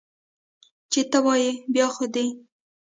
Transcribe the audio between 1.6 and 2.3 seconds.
بیا خو دي!